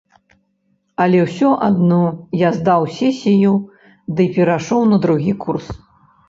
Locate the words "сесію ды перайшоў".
2.95-4.81